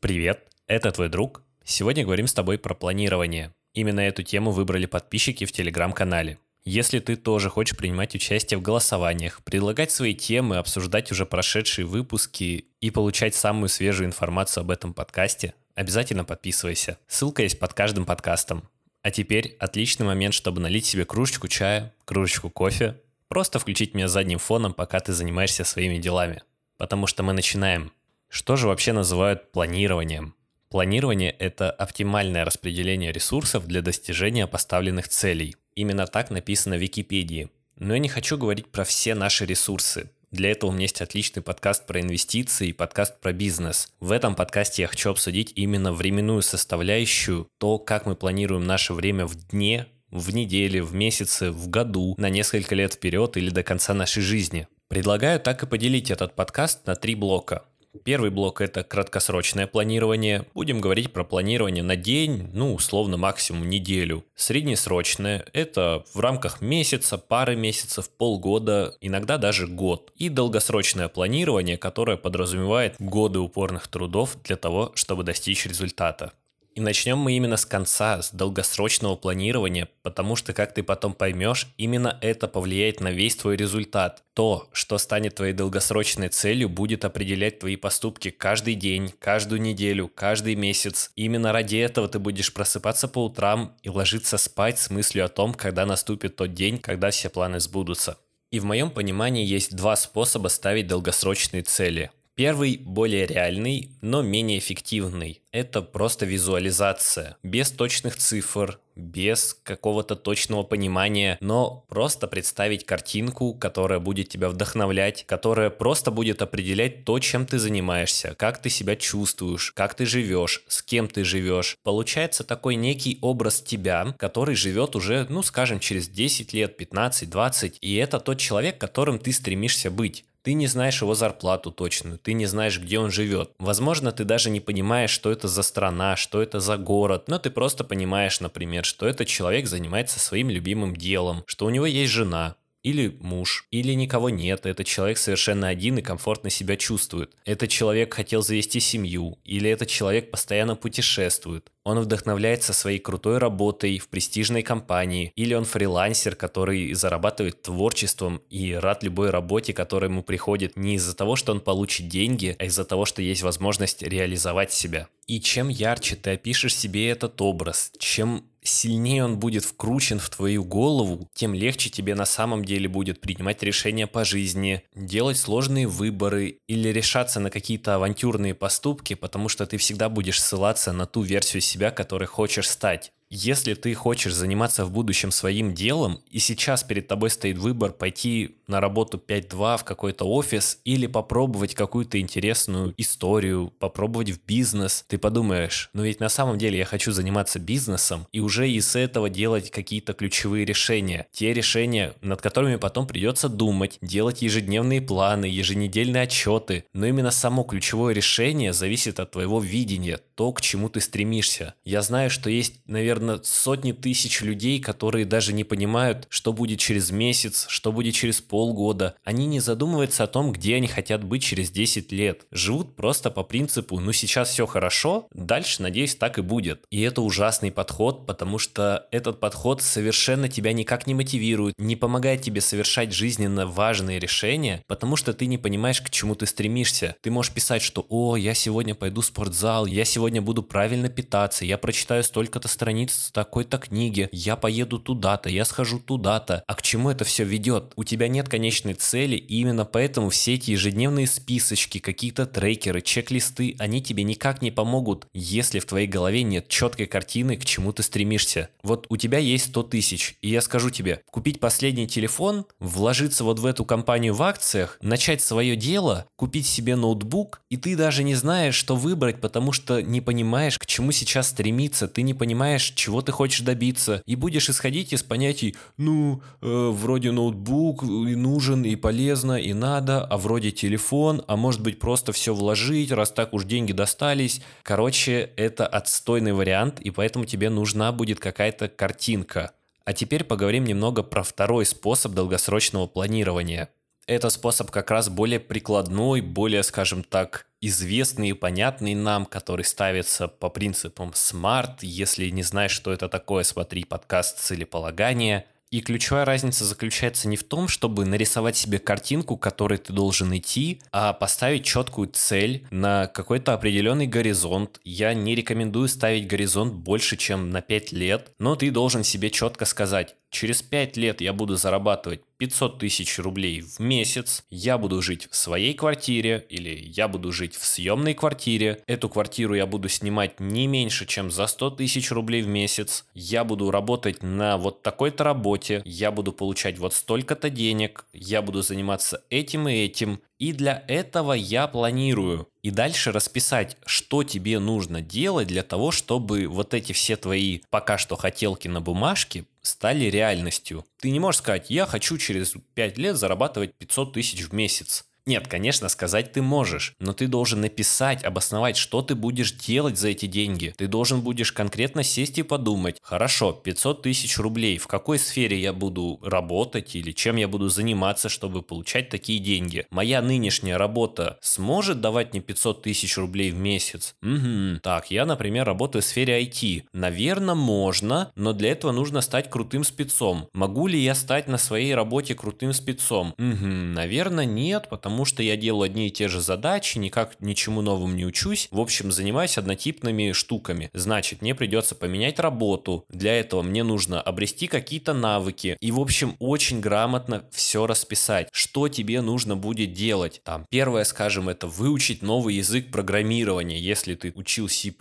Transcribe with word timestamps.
Привет, 0.00 0.46
это 0.66 0.92
твой 0.92 1.08
друг. 1.08 1.42
Сегодня 1.64 2.04
говорим 2.04 2.26
с 2.26 2.34
тобой 2.34 2.58
про 2.58 2.74
планирование. 2.74 3.54
Именно 3.72 4.00
эту 4.00 4.22
тему 4.22 4.50
выбрали 4.50 4.84
подписчики 4.84 5.46
в 5.46 5.52
телеграм-канале. 5.52 6.38
Если 6.66 6.98
ты 6.98 7.16
тоже 7.16 7.48
хочешь 7.48 7.78
принимать 7.78 8.14
участие 8.14 8.58
в 8.58 8.62
голосованиях, 8.62 9.42
предлагать 9.42 9.90
свои 9.90 10.14
темы, 10.14 10.58
обсуждать 10.58 11.10
уже 11.12 11.24
прошедшие 11.24 11.86
выпуски 11.86 12.66
и 12.80 12.90
получать 12.90 13.34
самую 13.34 13.70
свежую 13.70 14.08
информацию 14.08 14.62
об 14.62 14.70
этом 14.70 14.92
подкасте, 14.92 15.54
обязательно 15.74 16.24
подписывайся. 16.24 16.98
Ссылка 17.08 17.42
есть 17.42 17.58
под 17.58 17.72
каждым 17.72 18.04
подкастом. 18.04 18.68
А 19.00 19.10
теперь 19.10 19.56
отличный 19.60 20.04
момент, 20.04 20.34
чтобы 20.34 20.60
налить 20.60 20.84
себе 20.84 21.06
кружечку 21.06 21.48
чая, 21.48 21.94
кружечку 22.04 22.50
кофе, 22.50 23.00
просто 23.28 23.58
включить 23.58 23.94
меня 23.94 24.08
задним 24.08 24.38
фоном, 24.38 24.74
пока 24.74 25.00
ты 25.00 25.14
занимаешься 25.14 25.64
своими 25.64 25.96
делами. 25.96 26.42
Потому 26.76 27.06
что 27.06 27.22
мы 27.22 27.32
начинаем. 27.32 27.92
Что 28.36 28.56
же 28.56 28.68
вообще 28.68 28.92
называют 28.92 29.50
планированием? 29.50 30.34
Планирование– 30.68 31.30
это 31.38 31.70
оптимальное 31.70 32.44
распределение 32.44 33.10
ресурсов 33.10 33.66
для 33.66 33.80
достижения 33.80 34.46
поставленных 34.46 35.08
целей. 35.08 35.56
Именно 35.74 36.06
так 36.06 36.28
написано 36.28 36.76
в 36.76 36.82
Википедии. 36.82 37.48
Но 37.76 37.94
я 37.94 37.98
не 37.98 38.10
хочу 38.10 38.36
говорить 38.36 38.66
про 38.66 38.84
все 38.84 39.14
наши 39.14 39.46
ресурсы. 39.46 40.10
Для 40.32 40.50
этого 40.50 40.68
у 40.68 40.74
меня 40.74 40.82
есть 40.82 41.00
отличный 41.00 41.42
подкаст 41.42 41.86
про 41.86 42.02
инвестиции 42.02 42.68
и 42.68 42.72
подкаст 42.74 43.22
про 43.22 43.32
бизнес. 43.32 43.88
В 44.00 44.12
этом 44.12 44.34
подкасте 44.34 44.82
я 44.82 44.88
хочу 44.88 45.08
обсудить 45.08 45.54
именно 45.56 45.94
временную 45.94 46.42
составляющую, 46.42 47.48
то, 47.56 47.78
как 47.78 48.04
мы 48.04 48.16
планируем 48.16 48.66
наше 48.66 48.92
время 48.92 49.24
в 49.24 49.34
дне, 49.48 49.86
в 50.10 50.34
неделе, 50.34 50.82
в 50.82 50.94
месяце, 50.94 51.50
в 51.50 51.70
году, 51.70 52.14
на 52.18 52.28
несколько 52.28 52.74
лет 52.74 52.92
вперед 52.92 53.38
или 53.38 53.48
до 53.48 53.62
конца 53.62 53.94
нашей 53.94 54.22
жизни. 54.22 54.68
Предлагаю 54.88 55.40
так 55.40 55.62
и 55.62 55.66
поделить 55.66 56.10
этот 56.10 56.34
подкаст 56.34 56.86
на 56.86 56.96
три 56.96 57.14
блока. 57.14 57.64
Первый 58.04 58.30
блок– 58.30 58.60
это 58.62 58.82
краткосрочное 58.82 59.66
планирование. 59.66 60.46
Будем 60.54 60.80
говорить 60.80 61.12
про 61.12 61.24
планирование 61.24 61.82
на 61.82 61.96
день, 61.96 62.50
ну, 62.52 62.74
условно, 62.74 63.16
максимум 63.16 63.68
неделю. 63.68 64.24
Среднесрочное– 64.34 65.44
это 65.52 66.04
в 66.12 66.20
рамках 66.20 66.60
месяца, 66.60 67.18
пары 67.18 67.56
месяцев, 67.56 68.08
полгода, 68.10 68.94
иногда 69.00 69.38
даже 69.38 69.66
год. 69.66 70.12
И 70.16 70.28
долгосрочное 70.28 71.08
планирование, 71.08 71.78
которое 71.78 72.16
подразумевает 72.16 72.94
годы 72.98 73.38
упорных 73.38 73.88
трудов 73.88 74.36
для 74.44 74.56
того, 74.56 74.92
чтобы 74.94 75.24
достичь 75.24 75.66
результата. 75.66 76.32
И 76.76 76.80
начнем 76.80 77.16
мы 77.16 77.32
именно 77.32 77.56
с 77.56 77.64
конца, 77.64 78.20
с 78.20 78.30
долгосрочного 78.32 79.16
планирования, 79.16 79.88
потому 80.02 80.36
что, 80.36 80.52
как 80.52 80.74
ты 80.74 80.82
потом 80.82 81.14
поймешь, 81.14 81.68
именно 81.78 82.18
это 82.20 82.48
повлияет 82.48 83.00
на 83.00 83.10
весь 83.12 83.34
твой 83.34 83.56
результат. 83.56 84.22
То, 84.34 84.68
что 84.72 84.98
станет 84.98 85.36
твоей 85.36 85.54
долгосрочной 85.54 86.28
целью, 86.28 86.68
будет 86.68 87.06
определять 87.06 87.60
твои 87.60 87.76
поступки 87.76 88.28
каждый 88.30 88.74
день, 88.74 89.10
каждую 89.18 89.62
неделю, 89.62 90.08
каждый 90.14 90.54
месяц. 90.54 91.12
И 91.16 91.24
именно 91.24 91.50
ради 91.50 91.78
этого 91.78 92.08
ты 92.08 92.18
будешь 92.18 92.52
просыпаться 92.52 93.08
по 93.08 93.24
утрам 93.24 93.74
и 93.82 93.88
ложиться 93.88 94.36
спать 94.36 94.78
с 94.78 94.90
мыслью 94.90 95.24
о 95.24 95.28
том, 95.28 95.54
когда 95.54 95.86
наступит 95.86 96.36
тот 96.36 96.52
день, 96.52 96.78
когда 96.78 97.10
все 97.10 97.30
планы 97.30 97.58
сбудутся. 97.58 98.18
И 98.50 98.60
в 98.60 98.66
моем 98.66 98.90
понимании 98.90 99.46
есть 99.46 99.74
два 99.74 99.96
способа 99.96 100.48
ставить 100.48 100.88
долгосрочные 100.88 101.62
цели. 101.62 102.10
Первый 102.36 102.76
более 102.76 103.24
реальный, 103.26 103.88
но 104.02 104.20
менее 104.20 104.58
эффективный. 104.58 105.40
Это 105.52 105.80
просто 105.80 106.26
визуализация, 106.26 107.38
без 107.42 107.70
точных 107.70 108.18
цифр, 108.18 108.78
без 108.94 109.58
какого-то 109.62 110.16
точного 110.16 110.62
понимания, 110.62 111.38
но 111.40 111.86
просто 111.88 112.26
представить 112.26 112.84
картинку, 112.84 113.54
которая 113.54 114.00
будет 114.00 114.28
тебя 114.28 114.50
вдохновлять, 114.50 115.24
которая 115.24 115.70
просто 115.70 116.10
будет 116.10 116.42
определять 116.42 117.06
то, 117.06 117.18
чем 117.20 117.46
ты 117.46 117.58
занимаешься, 117.58 118.34
как 118.38 118.60
ты 118.60 118.68
себя 118.68 118.96
чувствуешь, 118.96 119.72
как 119.72 119.94
ты 119.94 120.04
живешь, 120.04 120.62
с 120.68 120.82
кем 120.82 121.08
ты 121.08 121.24
живешь. 121.24 121.78
Получается 121.84 122.44
такой 122.44 122.74
некий 122.74 123.16
образ 123.22 123.62
тебя, 123.62 124.14
который 124.18 124.56
живет 124.56 124.94
уже, 124.94 125.26
ну 125.30 125.42
скажем, 125.42 125.80
через 125.80 126.06
10 126.10 126.52
лет, 126.52 126.76
15, 126.76 127.30
20, 127.30 127.78
и 127.80 127.94
это 127.94 128.20
тот 128.20 128.36
человек, 128.36 128.76
которым 128.76 129.18
ты 129.18 129.32
стремишься 129.32 129.90
быть. 129.90 130.26
Ты 130.46 130.52
не 130.52 130.68
знаешь 130.68 131.02
его 131.02 131.16
зарплату 131.16 131.72
точную, 131.72 132.18
ты 132.20 132.32
не 132.32 132.46
знаешь, 132.46 132.78
где 132.78 133.00
он 133.00 133.10
живет. 133.10 133.50
Возможно, 133.58 134.12
ты 134.12 134.22
даже 134.22 134.48
не 134.48 134.60
понимаешь, 134.60 135.10
что 135.10 135.32
это 135.32 135.48
за 135.48 135.64
страна, 135.64 136.14
что 136.14 136.40
это 136.40 136.60
за 136.60 136.76
город, 136.76 137.24
но 137.26 137.40
ты 137.40 137.50
просто 137.50 137.82
понимаешь, 137.82 138.38
например, 138.38 138.84
что 138.84 139.08
этот 139.08 139.26
человек 139.26 139.66
занимается 139.66 140.20
своим 140.20 140.48
любимым 140.48 140.94
делом, 140.94 141.42
что 141.48 141.66
у 141.66 141.70
него 141.70 141.84
есть 141.84 142.12
жена, 142.12 142.54
или 142.86 143.16
муж, 143.20 143.66
или 143.72 143.94
никого 143.94 144.30
нет, 144.30 144.64
этот 144.64 144.86
человек 144.86 145.18
совершенно 145.18 145.66
один 145.66 145.98
и 145.98 146.02
комфортно 146.02 146.50
себя 146.50 146.76
чувствует. 146.76 147.32
Этот 147.44 147.68
человек 147.68 148.14
хотел 148.14 148.44
завести 148.44 148.78
семью, 148.78 149.40
или 149.44 149.68
этот 149.68 149.88
человек 149.88 150.30
постоянно 150.30 150.76
путешествует. 150.76 151.72
Он 151.82 151.98
вдохновляется 151.98 152.72
своей 152.72 153.00
крутой 153.00 153.38
работой 153.38 153.98
в 153.98 154.08
престижной 154.08 154.62
компании, 154.62 155.32
или 155.34 155.54
он 155.54 155.64
фрилансер, 155.64 156.36
который 156.36 156.92
зарабатывает 156.94 157.62
творчеством 157.62 158.40
и 158.50 158.72
рад 158.72 159.02
любой 159.02 159.30
работе, 159.30 159.72
которая 159.72 160.08
ему 160.08 160.22
приходит 160.22 160.76
не 160.76 160.94
из-за 160.94 161.16
того, 161.16 161.34
что 161.34 161.50
он 161.50 161.60
получит 161.60 162.06
деньги, 162.06 162.54
а 162.60 162.66
из-за 162.66 162.84
того, 162.84 163.04
что 163.04 163.20
есть 163.20 163.42
возможность 163.42 164.02
реализовать 164.02 164.72
себя. 164.72 165.08
И 165.26 165.40
чем 165.40 165.68
ярче 165.68 166.14
ты 166.14 166.30
опишешь 166.30 166.76
себе 166.76 167.08
этот 167.08 167.40
образ, 167.40 167.90
чем 167.98 168.44
сильнее 168.66 169.24
он 169.24 169.38
будет 169.38 169.64
вкручен 169.64 170.18
в 170.18 170.28
твою 170.28 170.64
голову, 170.64 171.28
тем 171.34 171.54
легче 171.54 171.90
тебе 171.90 172.14
на 172.14 172.26
самом 172.26 172.64
деле 172.64 172.88
будет 172.88 173.20
принимать 173.20 173.62
решения 173.62 174.06
по 174.06 174.24
жизни, 174.24 174.82
делать 174.94 175.38
сложные 175.38 175.86
выборы 175.86 176.58
или 176.66 176.88
решаться 176.88 177.40
на 177.40 177.50
какие-то 177.50 177.94
авантюрные 177.94 178.54
поступки, 178.54 179.14
потому 179.14 179.48
что 179.48 179.66
ты 179.66 179.76
всегда 179.76 180.08
будешь 180.08 180.42
ссылаться 180.42 180.92
на 180.92 181.06
ту 181.06 181.22
версию 181.22 181.60
себя, 181.60 181.90
которой 181.90 182.26
хочешь 182.26 182.68
стать. 182.68 183.12
Если 183.28 183.74
ты 183.74 183.92
хочешь 183.94 184.34
заниматься 184.34 184.84
в 184.84 184.92
будущем 184.92 185.32
своим 185.32 185.74
делом, 185.74 186.20
и 186.30 186.38
сейчас 186.38 186.84
перед 186.84 187.08
тобой 187.08 187.30
стоит 187.30 187.58
выбор 187.58 187.90
пойти 187.92 188.56
на 188.68 188.80
работу 188.80 189.20
5-2 189.24 189.78
в 189.78 189.84
какой-то 189.84 190.24
офис 190.24 190.80
или 190.84 191.06
попробовать 191.06 191.74
какую-то 191.74 192.20
интересную 192.20 192.94
историю, 192.96 193.72
попробовать 193.78 194.30
в 194.30 194.44
бизнес, 194.44 195.04
ты 195.08 195.18
подумаешь, 195.18 195.90
ну 195.92 196.04
ведь 196.04 196.20
на 196.20 196.28
самом 196.28 196.56
деле 196.56 196.78
я 196.78 196.84
хочу 196.84 197.10
заниматься 197.10 197.58
бизнесом 197.58 198.26
и 198.32 198.40
уже 198.40 198.70
из 198.70 198.94
этого 198.94 199.28
делать 199.28 199.70
какие-то 199.72 200.12
ключевые 200.12 200.64
решения. 200.64 201.26
Те 201.32 201.52
решения, 201.52 202.14
над 202.20 202.40
которыми 202.40 202.76
потом 202.76 203.08
придется 203.08 203.48
думать, 203.48 203.98
делать 204.00 204.42
ежедневные 204.42 205.00
планы, 205.00 205.46
еженедельные 205.46 206.24
отчеты. 206.24 206.84
Но 206.92 207.06
именно 207.06 207.30
само 207.32 207.64
ключевое 207.64 208.14
решение 208.14 208.72
зависит 208.72 209.18
от 209.18 209.32
твоего 209.32 209.60
видения, 209.60 210.20
то, 210.36 210.52
к 210.52 210.60
чему 210.60 210.88
ты 210.88 211.00
стремишься. 211.00 211.74
Я 211.84 212.02
знаю, 212.02 212.30
что 212.30 212.50
есть, 212.50 212.80
наверное, 212.86 213.15
наверное, 213.20 213.44
сотни 213.44 213.92
тысяч 213.92 214.40
людей, 214.42 214.80
которые 214.80 215.24
даже 215.24 215.52
не 215.52 215.64
понимают, 215.64 216.26
что 216.28 216.52
будет 216.52 216.78
через 216.78 217.10
месяц, 217.10 217.66
что 217.68 217.92
будет 217.92 218.14
через 218.14 218.40
полгода. 218.40 219.16
Они 219.24 219.46
не 219.46 219.60
задумываются 219.60 220.24
о 220.24 220.26
том, 220.26 220.52
где 220.52 220.76
они 220.76 220.86
хотят 220.86 221.24
быть 221.24 221.42
через 221.42 221.70
10 221.70 222.12
лет. 222.12 222.46
Живут 222.50 222.96
просто 222.96 223.30
по 223.30 223.42
принципу, 223.42 223.98
ну 223.98 224.12
сейчас 224.12 224.50
все 224.50 224.66
хорошо, 224.66 225.28
дальше, 225.32 225.82
надеюсь, 225.82 226.14
так 226.14 226.38
и 226.38 226.42
будет. 226.42 226.84
И 226.90 227.00
это 227.00 227.22
ужасный 227.22 227.70
подход, 227.70 228.26
потому 228.26 228.58
что 228.58 229.06
этот 229.10 229.40
подход 229.40 229.82
совершенно 229.82 230.48
тебя 230.48 230.72
никак 230.72 231.06
не 231.06 231.14
мотивирует, 231.14 231.74
не 231.78 231.96
помогает 231.96 232.42
тебе 232.42 232.60
совершать 232.60 233.12
жизненно 233.12 233.66
важные 233.66 234.18
решения, 234.18 234.82
потому 234.86 235.16
что 235.16 235.32
ты 235.32 235.46
не 235.46 235.58
понимаешь, 235.58 236.00
к 236.00 236.10
чему 236.10 236.34
ты 236.34 236.46
стремишься. 236.46 237.16
Ты 237.22 237.30
можешь 237.30 237.52
писать, 237.52 237.82
что 237.82 238.06
«О, 238.08 238.36
я 238.36 238.54
сегодня 238.54 238.94
пойду 238.94 239.20
в 239.20 239.26
спортзал, 239.26 239.86
я 239.86 240.04
сегодня 240.04 240.42
буду 240.42 240.62
правильно 240.62 241.08
питаться, 241.08 241.64
я 241.64 241.78
прочитаю 241.78 242.22
столько-то 242.22 242.68
страниц 242.68 243.05
страниц 243.10 243.30
такой-то 243.32 243.78
книги, 243.78 244.28
я 244.32 244.56
поеду 244.56 244.98
туда-то, 244.98 245.48
я 245.48 245.64
схожу 245.64 245.98
туда-то. 245.98 246.62
А 246.66 246.74
к 246.74 246.82
чему 246.82 247.10
это 247.10 247.24
все 247.24 247.44
ведет? 247.44 247.92
У 247.96 248.04
тебя 248.04 248.28
нет 248.28 248.48
конечной 248.48 248.94
цели, 248.94 249.36
и 249.36 249.60
именно 249.60 249.84
поэтому 249.84 250.30
все 250.30 250.54
эти 250.54 250.72
ежедневные 250.72 251.26
списочки, 251.26 251.98
какие-то 251.98 252.46
трекеры, 252.46 253.02
чек-листы, 253.02 253.76
они 253.78 254.02
тебе 254.02 254.24
никак 254.24 254.62
не 254.62 254.70
помогут, 254.70 255.26
если 255.34 255.78
в 255.78 255.86
твоей 255.86 256.06
голове 256.06 256.42
нет 256.42 256.68
четкой 256.68 257.06
картины, 257.06 257.56
к 257.56 257.64
чему 257.64 257.92
ты 257.92 258.02
стремишься. 258.02 258.68
Вот 258.82 259.06
у 259.08 259.16
тебя 259.16 259.38
есть 259.38 259.66
100 259.66 259.82
тысяч, 259.84 260.36
и 260.40 260.48
я 260.48 260.60
скажу 260.60 260.90
тебе, 260.90 261.22
купить 261.30 261.60
последний 261.60 262.06
телефон, 262.06 262.66
вложиться 262.80 263.44
вот 263.44 263.58
в 263.58 263.66
эту 263.66 263.84
компанию 263.84 264.34
в 264.34 264.42
акциях, 264.42 264.98
начать 265.00 265.42
свое 265.42 265.76
дело, 265.76 266.26
купить 266.36 266.66
себе 266.66 266.96
ноутбук, 266.96 267.60
и 267.70 267.76
ты 267.76 267.96
даже 267.96 268.24
не 268.24 268.34
знаешь, 268.34 268.74
что 268.74 268.96
выбрать, 268.96 269.40
потому 269.40 269.72
что 269.72 270.00
не 270.02 270.20
понимаешь, 270.20 270.78
к 270.78 270.86
чему 270.86 271.12
сейчас 271.12 271.48
стремиться, 271.48 272.08
ты 272.08 272.22
не 272.22 272.34
понимаешь, 272.34 272.92
чего 272.96 273.22
ты 273.22 273.30
хочешь 273.30 273.60
добиться, 273.60 274.22
и 274.26 274.34
будешь 274.34 274.68
исходить 274.68 275.12
из 275.12 275.22
понятий, 275.22 275.76
ну, 275.96 276.42
э, 276.60 276.90
вроде 276.92 277.30
ноутбук 277.30 278.02
и 278.02 278.34
нужен, 278.34 278.84
и 278.84 278.96
полезно, 278.96 279.60
и 279.60 279.72
надо, 279.72 280.24
а 280.24 280.36
вроде 280.36 280.72
телефон, 280.72 281.44
а 281.46 281.56
может 281.56 281.82
быть 281.82 281.98
просто 281.98 282.32
все 282.32 282.54
вложить, 282.54 283.12
раз 283.12 283.30
так 283.30 283.52
уж 283.52 283.64
деньги 283.64 283.92
достались. 283.92 284.60
Короче, 284.82 285.50
это 285.56 285.86
отстойный 285.86 286.52
вариант, 286.52 287.00
и 287.00 287.10
поэтому 287.10 287.44
тебе 287.44 287.70
нужна 287.70 288.10
будет 288.12 288.40
какая-то 288.40 288.88
картинка. 288.88 289.72
А 290.04 290.12
теперь 290.12 290.44
поговорим 290.44 290.84
немного 290.84 291.22
про 291.22 291.42
второй 291.42 291.84
способ 291.84 292.32
долгосрочного 292.32 293.06
планирования. 293.06 293.90
Это 294.26 294.50
способ 294.50 294.90
как 294.90 295.12
раз 295.12 295.28
более 295.28 295.60
прикладной, 295.60 296.40
более, 296.40 296.82
скажем 296.82 297.22
так, 297.22 297.66
известный 297.80 298.48
и 298.48 298.54
понятный 298.54 299.14
нам, 299.14 299.46
который 299.46 299.84
ставится 299.84 300.48
по 300.48 300.68
принципам 300.68 301.30
SMART. 301.30 301.98
Если 302.02 302.50
не 302.50 302.64
знаешь, 302.64 302.90
что 302.90 303.12
это 303.12 303.28
такое, 303.28 303.62
смотри 303.62 304.02
подкаст 304.02 304.58
«Целеполагание». 304.58 305.66
И 305.92 306.00
ключевая 306.00 306.44
разница 306.44 306.84
заключается 306.84 307.46
не 307.46 307.56
в 307.56 307.62
том, 307.62 307.86
чтобы 307.86 308.24
нарисовать 308.24 308.76
себе 308.76 308.98
картинку, 308.98 309.56
к 309.56 309.62
которой 309.62 309.98
ты 309.98 310.12
должен 310.12 310.54
идти, 310.56 311.00
а 311.12 311.32
поставить 311.32 311.84
четкую 311.84 312.28
цель 312.32 312.84
на 312.90 313.28
какой-то 313.28 313.72
определенный 313.74 314.26
горизонт. 314.26 315.00
Я 315.04 315.32
не 315.34 315.54
рекомендую 315.54 316.08
ставить 316.08 316.48
горизонт 316.48 316.92
больше, 316.92 317.36
чем 317.36 317.70
на 317.70 317.80
5 317.80 318.10
лет, 318.10 318.50
но 318.58 318.74
ты 318.74 318.90
должен 318.90 319.22
себе 319.22 319.50
четко 319.50 319.84
сказать, 319.84 320.34
через 320.50 320.82
5 320.82 321.16
лет 321.16 321.40
я 321.40 321.52
буду 321.52 321.76
зарабатывать 321.76 322.40
500 322.58 322.98
тысяч 322.98 323.38
рублей 323.38 323.82
в 323.82 324.00
месяц, 324.00 324.64
я 324.70 324.96
буду 324.98 325.20
жить 325.20 325.48
в 325.50 325.56
своей 325.56 325.94
квартире 325.94 326.64
или 326.70 326.90
я 326.90 327.28
буду 327.28 327.52
жить 327.52 327.74
в 327.74 327.84
съемной 327.84 328.34
квартире, 328.34 329.02
эту 329.06 329.28
квартиру 329.28 329.74
я 329.74 329.86
буду 329.86 330.08
снимать 330.08 330.58
не 330.58 330.86
меньше, 330.86 331.26
чем 331.26 331.50
за 331.50 331.66
100 331.66 331.90
тысяч 331.90 332.30
рублей 332.30 332.62
в 332.62 332.68
месяц, 332.68 333.26
я 333.34 333.64
буду 333.64 333.90
работать 333.90 334.42
на 334.42 334.78
вот 334.78 335.02
такой-то 335.02 335.44
работе, 335.44 336.02
я 336.04 336.30
буду 336.30 336.52
получать 336.52 336.98
вот 336.98 337.12
столько-то 337.12 337.68
денег, 337.68 338.24
я 338.32 338.62
буду 338.62 338.82
заниматься 338.82 339.42
этим 339.50 339.88
и 339.88 339.94
этим, 339.94 340.40
и 340.58 340.72
для 340.72 341.04
этого 341.08 341.52
я 341.52 341.86
планирую. 341.86 342.68
И 342.82 342.90
дальше 342.90 343.32
расписать, 343.32 343.96
что 344.06 344.42
тебе 344.42 344.78
нужно 344.78 345.20
делать 345.20 345.68
для 345.68 345.82
того, 345.82 346.10
чтобы 346.10 346.66
вот 346.66 346.94
эти 346.94 347.12
все 347.12 347.36
твои 347.36 347.80
пока 347.90 348.18
что 348.18 348.36
хотелки 348.36 348.88
на 348.88 349.00
бумажке 349.00 349.64
стали 349.82 350.26
реальностью. 350.26 351.04
Ты 351.20 351.30
не 351.30 351.40
можешь 351.40 351.60
сказать, 351.60 351.90
я 351.90 352.06
хочу 352.06 352.38
через 352.38 352.74
5 352.94 353.18
лет 353.18 353.36
зарабатывать 353.36 353.94
500 353.94 354.32
тысяч 354.32 354.62
в 354.62 354.72
месяц. 354.72 355.24
Нет, 355.46 355.68
конечно, 355.68 356.08
сказать 356.08 356.50
ты 356.52 356.60
можешь, 356.60 357.14
но 357.20 357.32
ты 357.32 357.46
должен 357.46 357.80
написать, 357.80 358.42
обосновать, 358.42 358.96
что 358.96 359.22
ты 359.22 359.36
будешь 359.36 359.72
делать 359.72 360.18
за 360.18 360.28
эти 360.30 360.46
деньги. 360.46 360.92
Ты 360.96 361.06
должен 361.06 361.40
будешь 361.40 361.70
конкретно 361.70 362.24
сесть 362.24 362.58
и 362.58 362.62
подумать, 362.62 363.18
хорошо, 363.22 363.72
500 363.72 364.22
тысяч 364.22 364.58
рублей, 364.58 364.98
в 364.98 365.06
какой 365.06 365.38
сфере 365.38 365.80
я 365.80 365.92
буду 365.92 366.40
работать 366.42 367.14
или 367.14 367.30
чем 367.30 367.56
я 367.56 367.68
буду 367.68 367.88
заниматься, 367.88 368.48
чтобы 368.48 368.82
получать 368.82 369.28
такие 369.28 369.60
деньги. 369.60 370.04
Моя 370.10 370.42
нынешняя 370.42 370.98
работа 370.98 371.58
сможет 371.62 372.20
давать 372.20 372.52
мне 372.52 372.60
500 372.60 373.02
тысяч 373.02 373.36
рублей 373.38 373.70
в 373.70 373.78
месяц? 373.78 374.34
Угу. 374.42 374.98
Так, 375.02 375.30
я, 375.30 375.46
например, 375.46 375.86
работаю 375.86 376.22
в 376.22 376.26
сфере 376.26 376.60
IT. 376.60 377.04
Наверное, 377.12 377.76
можно, 377.76 378.50
но 378.56 378.72
для 378.72 378.90
этого 378.90 379.12
нужно 379.12 379.40
стать 379.42 379.70
крутым 379.70 380.02
спецом. 380.02 380.68
Могу 380.72 381.06
ли 381.06 381.20
я 381.20 381.36
стать 381.36 381.68
на 381.68 381.78
своей 381.78 382.16
работе 382.16 382.56
крутым 382.56 382.92
спецом? 382.92 383.54
Угу, 383.58 383.86
наверное, 383.86 384.64
нет, 384.64 385.06
потому 385.08 385.35
потому 385.36 385.44
что 385.44 385.62
я 385.62 385.76
делаю 385.76 386.04
одни 386.04 386.28
и 386.28 386.30
те 386.30 386.48
же 386.48 386.62
задачи, 386.62 387.18
никак 387.18 387.60
ничему 387.60 388.00
новому 388.00 388.32
не 388.32 388.46
учусь, 388.46 388.88
в 388.90 388.98
общем, 388.98 389.30
занимаюсь 389.30 389.76
однотипными 389.76 390.52
штуками. 390.52 391.10
Значит, 391.12 391.60
мне 391.60 391.74
придется 391.74 392.14
поменять 392.14 392.58
работу, 392.58 393.26
для 393.28 393.52
этого 393.60 393.82
мне 393.82 394.02
нужно 394.02 394.40
обрести 394.40 394.86
какие-то 394.86 395.34
навыки 395.34 395.98
и, 396.00 396.10
в 396.10 396.18
общем, 396.18 396.56
очень 396.58 397.00
грамотно 397.00 397.66
все 397.70 398.06
расписать, 398.06 398.70
что 398.72 399.08
тебе 399.08 399.42
нужно 399.42 399.76
будет 399.76 400.14
делать. 400.14 400.62
Там, 400.64 400.86
первое, 400.88 401.24
скажем, 401.24 401.68
это 401.68 401.86
выучить 401.86 402.40
новый 402.40 402.76
язык 402.76 403.10
программирования, 403.10 404.00
если 404.00 404.36
ты 404.36 404.54
учил 404.54 404.88
C++, 404.88 405.12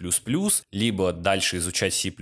либо 0.72 1.12
дальше 1.12 1.58
изучать 1.58 1.94
C++, 1.94 2.14